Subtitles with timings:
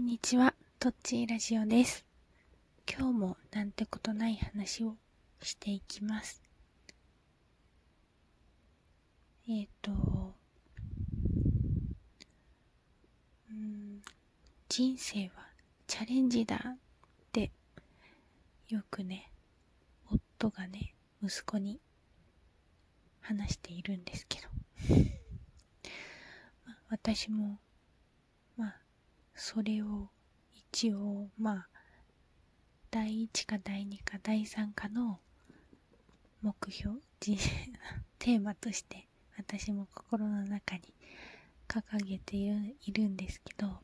[0.00, 2.06] んにちは、とっちーラジオです。
[2.90, 4.94] 今日もなんてことない話を
[5.42, 6.42] していきます。
[9.46, 9.92] えっ、ー、と、
[13.50, 14.00] うん、
[14.70, 15.32] 人生は
[15.86, 16.78] チャレンジだっ
[17.30, 17.50] て
[18.70, 19.30] よくね、
[20.10, 21.78] 夫がね、息子に
[23.20, 24.48] 話しているんですけど、
[26.88, 27.58] 私も、
[29.42, 30.10] それを
[30.54, 31.68] 一応、まあ、
[32.90, 35.18] 第1か第2か第3かの
[36.42, 37.00] 目標、
[38.18, 39.08] テーマとして
[39.38, 40.92] 私も心の中に
[41.66, 43.80] 掲げているんですけど、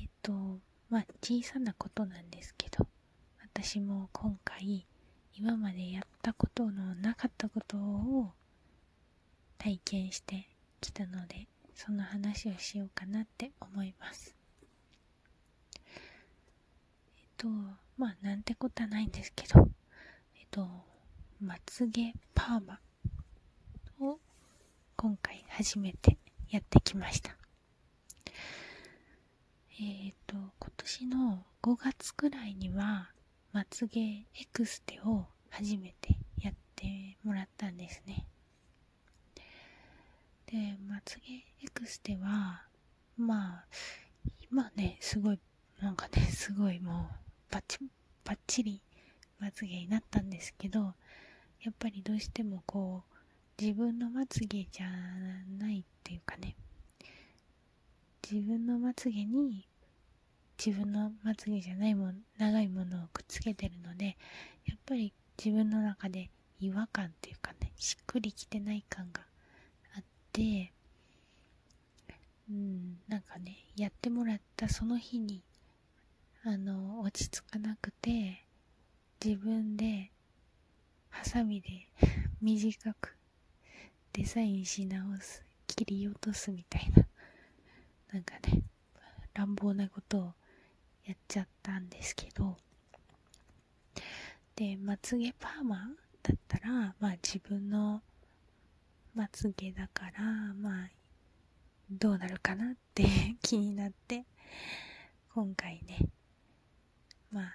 [0.00, 2.86] えっ、と、まあ小さなことなんですけど、
[3.42, 4.86] 私も今回
[5.34, 8.30] 今までやったことのなかったことを
[9.58, 10.48] 体験して
[10.80, 11.48] きたので、
[11.82, 14.36] その話をしようかなって思います。
[15.74, 17.48] えっと、
[17.96, 19.66] まあ、なんてことはないんですけど、
[20.38, 20.68] えっと、
[21.40, 22.80] まつげパーマ
[23.98, 24.18] を
[24.94, 26.18] 今回初めて
[26.50, 27.34] やってきました。
[29.80, 33.10] えっ、と、今年の5月くらいには、
[33.54, 38.26] まつげエクステを初めてやってもらったんですね。
[40.44, 41.32] で、まつげ
[41.64, 42.66] エクステは、
[43.16, 43.64] まあ、
[44.52, 45.40] 今ね、すごい、
[45.80, 47.78] なんかね、 すごいもう、バッチ、
[48.22, 48.82] バッチリ
[49.38, 50.94] まつげになったんですけど、
[51.62, 54.90] やっぱりどうしてもこう、自分のまつげじゃ
[55.58, 56.54] ないっていうかね、
[58.22, 59.66] 自分のまつげに
[60.62, 64.18] 自分のまつげじゃないもん、長いものをくっつけてるので、
[64.66, 66.28] やっぱり自分の中で
[66.58, 69.24] 違和感っていうかね、しっくりきてない感が
[70.32, 70.72] で、
[72.50, 75.44] うん、なんかね、やってもらったその日に、
[76.42, 78.44] あの、落ち着かなくて、
[79.24, 80.10] 自分で、
[81.10, 81.88] ハサミで
[82.40, 83.16] 短く
[84.12, 87.06] デザインし直す、切り落とすみたいな、
[88.12, 88.62] なんかね、
[89.34, 90.32] 乱暴なことを
[91.04, 92.56] やっちゃったんですけど、
[94.56, 95.88] で、まつげパーマ
[96.22, 98.02] だったら、まあ自分の
[99.14, 100.22] まつげだから、
[100.54, 100.90] まあ、
[101.90, 103.04] どうなるかなって
[103.42, 104.24] 気になって、
[105.34, 106.08] 今回ね、
[107.32, 107.52] まあ、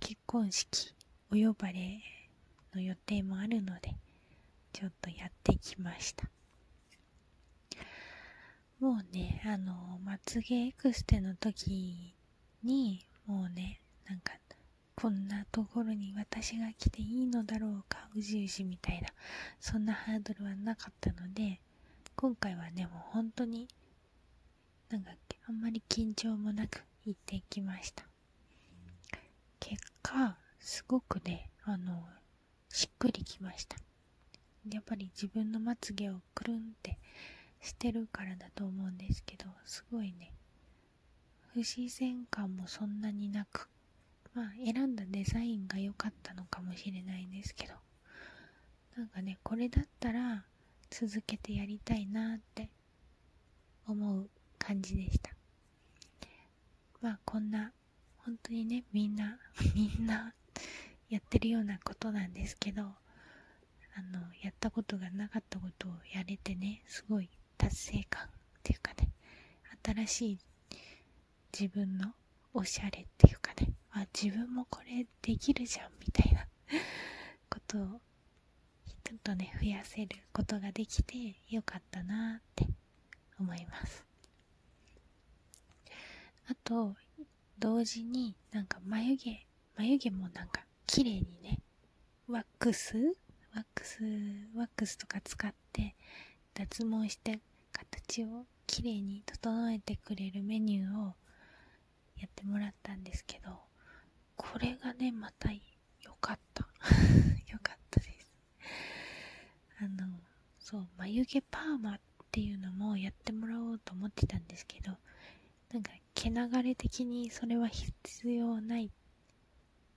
[0.00, 0.94] 結婚式、
[1.30, 2.00] お呼ばれ
[2.74, 3.94] の予定もあるので、
[4.72, 6.30] ちょっとやってきました。
[8.80, 12.14] もうね、あの、まつげエクステの時
[12.62, 14.32] に、もうね、なんか、
[14.94, 19.08] こんなところに私が来ていいのだろうか、うじうじみたいな、
[19.60, 21.60] そんなハードルはなかったので、
[22.16, 23.68] 今回はね、もう本当に、
[24.88, 28.06] なんだっけ、あんまり緊張もなく行ってきました。
[29.60, 32.08] 結果、すごくね、あの、
[32.70, 33.76] しっくりきました。
[34.70, 36.98] やっぱり自分のまつげをくるんって
[37.60, 40.32] してるからだと思うんですけど、すごいね、
[41.52, 43.68] 不自然感もそんなになく、
[44.34, 47.74] まあ選んだデザインが良かったのかもしれないんですけど
[48.96, 50.44] なんかねこれだったら
[50.90, 52.70] 続けてやりたいなって
[53.86, 55.32] 思う感じでした。
[57.00, 57.72] まあこんな
[58.18, 59.38] 本当にねみんな
[59.74, 60.34] みんな
[61.08, 68.28] やってるようなことなんですけどあのやったことがなかったことをやれてねすごい達成感っ
[68.62, 69.10] ていうかね
[69.82, 70.38] 新しい
[71.58, 72.14] 自分の
[72.52, 76.46] おしゃれっていうかねあ、自分もこれできるじゃん、みたいな
[77.48, 78.00] ことを、
[79.06, 82.66] 人とね、増やせることができてよかったなって
[83.38, 84.04] 思います。
[86.48, 86.94] あと、
[87.58, 89.46] 同時になんか眉毛、
[89.76, 91.60] 眉毛もなんか綺麗にね、
[92.26, 92.96] ワックス？
[93.54, 94.02] ワックス、
[94.56, 95.94] ワックスとか使って
[96.54, 97.38] 脱毛して
[97.72, 101.14] 形を綺麗に整えてくれるメニューを
[102.18, 103.52] やってもらったんですけど、
[104.36, 106.66] これがね、また良かった。
[107.48, 107.85] 良かった。
[110.68, 112.00] そう、眉毛パーマっ
[112.32, 114.90] ていうのもやってもらおうと思ってたんですけど、
[115.72, 118.88] なんか毛流れ的にそれは必要ないっ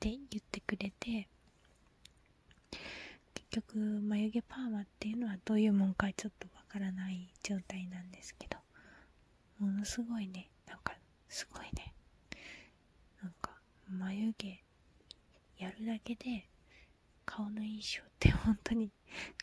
[0.00, 1.28] て言ってくれて、
[2.72, 8.56] 結局眉毛パーマっていうのはどういうもんかちょっとわからない状態なんですけど、
[9.60, 10.94] ものすごいね、なんか
[11.28, 11.94] すごいね。
[13.22, 13.52] なんか、
[13.88, 14.60] 眉毛
[15.58, 16.48] やるだけで
[17.36, 18.90] 顔の印象って本当に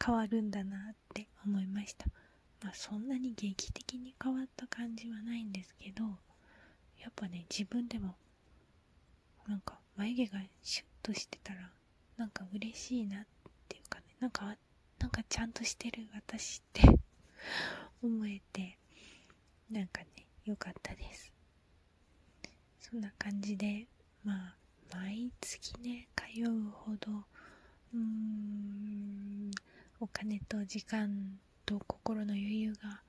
[0.03, 2.07] 変わるんだなって思いました。
[2.63, 6.03] まあそんなに劇的に変わった感じはないんですけど、
[6.99, 8.15] やっぱね、自分でも、
[9.47, 11.69] なんか眉毛がシュッとしてたら、
[12.17, 13.25] なんか嬉しいなっ
[13.69, 14.55] ていうかね、なんか、
[14.97, 16.99] なんかちゃんとしてる私って
[18.01, 18.79] 思えて、
[19.69, 20.07] なんかね、
[20.45, 21.31] 良かったです。
[22.79, 23.85] そんな感じで、
[24.23, 24.55] まあ、
[24.91, 27.25] 毎月ね、通うほど、
[27.93, 29.51] うん、
[29.99, 33.01] お金と時間と心の余裕が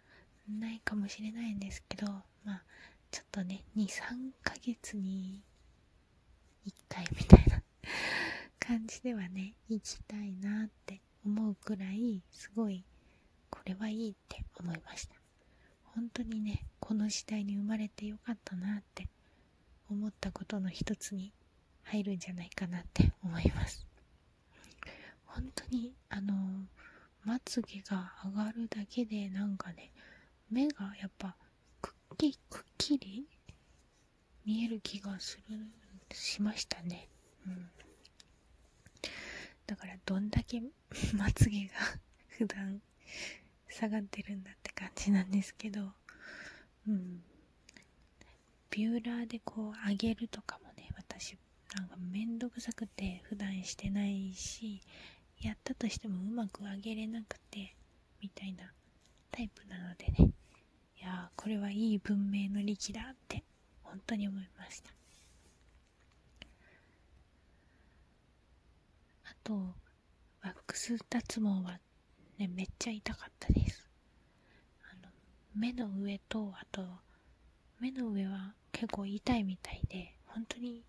[0.61, 2.07] ないかもしれないんですけど、
[2.45, 2.63] まあ、
[3.11, 3.89] ちょっとね、2、3
[4.43, 5.41] ヶ月に
[6.67, 7.63] 1回みたいな
[8.59, 12.85] 感じではね、行きたいなって思うくらい、すごい、
[13.51, 15.15] これはいいって思いました。
[15.95, 19.09] 本当にね、この時代に生まれてよかったなって
[19.89, 21.33] 思ったことの一つに
[21.85, 23.87] 入るんじゃないかなって思います。
[25.35, 26.35] 本当に、あの、
[27.25, 29.91] まつげが上がるだけでなんかね、
[30.49, 31.35] 目がやっぱ
[31.81, 33.27] くっきり、くっきり
[34.47, 35.59] 見える気がする、
[36.13, 37.09] しましたね。
[37.49, 37.69] うん。
[39.67, 40.63] だからどんだけ
[41.19, 41.75] まつげが
[42.39, 42.81] 普段
[43.69, 45.93] 下がってるんだって感じなんですけど、
[46.87, 47.25] うん。
[48.71, 51.37] ビューラーでこう上げるとかもね、私、
[51.75, 54.81] なんかめんどくさくて普段してないし、
[55.45, 57.75] やったとしてもうまく上げれなくて、
[58.21, 58.73] みたいな
[59.31, 60.31] タイプなのでね、
[60.99, 63.45] いや、これはいい文明の利器だって、
[63.83, 64.91] 本当に思いました。
[69.25, 69.75] あと、
[70.43, 71.79] ワックス脱毛は
[72.39, 73.89] ね、めっちゃ痛かったです。
[74.91, 75.13] あの、
[75.55, 76.87] 目の上と、あと、
[77.81, 80.83] 目の上は結構痛いみたいで、本当に、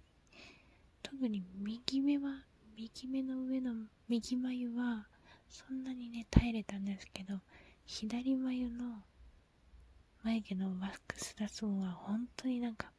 [1.03, 2.45] 特に右目は、
[2.77, 3.73] 右目の上の
[4.09, 5.07] 右眉は、
[5.49, 7.39] そんなにね、耐えれたんですけど、
[7.85, 9.03] 左眉の
[10.23, 12.91] 眉毛のワックス脱毛は本当になんか、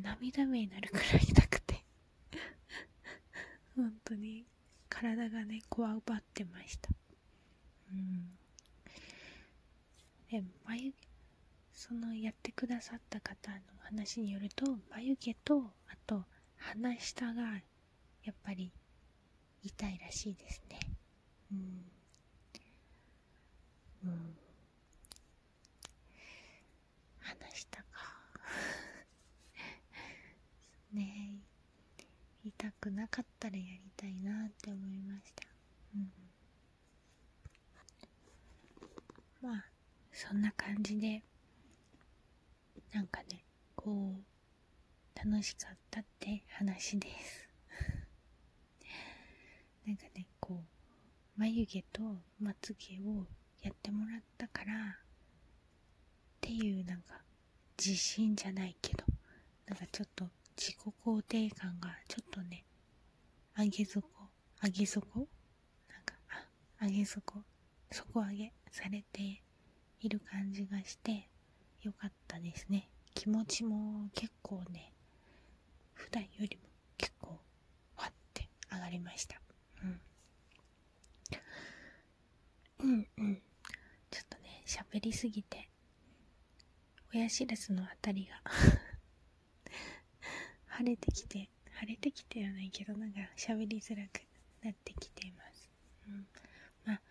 [0.00, 1.84] 涙目になるくらい痛くて
[3.74, 4.46] 本当に
[4.88, 6.90] 体がね、こわばってました。
[7.90, 8.38] うん。
[10.28, 11.08] で、眉毛、
[11.72, 16.24] そのやってくださった方の話によると、眉毛と、あと、
[16.56, 17.60] 鼻下が、
[18.24, 18.72] やっぱり、
[19.62, 20.80] 痛いらしいですね。
[21.52, 21.84] うん。
[24.04, 24.36] うん。
[27.20, 28.20] 鼻下か。
[30.92, 31.40] ね
[32.44, 35.46] 痛くなかったらやりたいなって思いました。
[35.94, 36.12] うん。
[39.40, 39.64] まあ、
[40.12, 41.22] そんな感じで、
[42.92, 43.44] なんかね、
[43.76, 47.41] こう、楽しかったって話です。
[49.86, 52.02] なんかね、こう、眉毛と
[52.40, 53.26] まつげを
[53.62, 54.94] やってもらったから、っ
[56.40, 57.20] ていうなんか、
[57.78, 59.04] 自信じゃないけど、
[59.66, 60.26] なんかちょっと
[60.56, 62.64] 自己肯定感がちょっとね、
[63.56, 64.08] 上げ底、
[64.62, 65.06] 上げ底
[65.88, 66.14] なんか、
[66.80, 67.42] あ、上げ底、
[67.90, 69.42] 底上げされて
[70.00, 71.28] いる感じがして
[71.82, 72.88] よかったですね。
[73.14, 74.92] 気持ちも結構ね、
[75.94, 76.62] 普段よりも
[76.96, 77.40] 結構
[77.96, 79.40] わって上がりました。
[79.82, 80.00] うん。
[82.82, 83.42] うんうん。
[84.10, 85.68] ちょっとね、喋りすぎて、
[87.14, 88.42] 親知らずのあたりが
[90.66, 94.22] 晴れてきて、晴れてきてはないけど、なんか喋りづらく
[94.64, 95.70] なってきています。
[96.08, 96.26] うん。
[96.84, 97.02] まあ、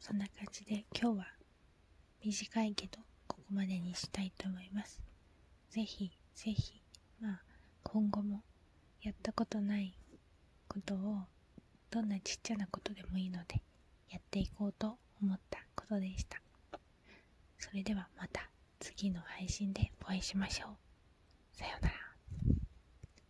[0.00, 1.36] そんな感じで今日は
[2.24, 2.98] 短いけど、
[3.28, 5.00] ここまでにしたいと思います。
[5.70, 6.82] ぜひ、ぜひ、
[7.20, 7.42] まあ、
[7.84, 8.42] 今後も
[9.02, 9.96] やったことない
[10.66, 11.26] ことを、
[11.90, 13.62] どんなちっちゃなことでもいいので、
[14.10, 16.40] やっていこうと思ったことでした。
[17.58, 20.76] それではまた次の配信でお会いしましょう。
[21.56, 22.03] さようなら。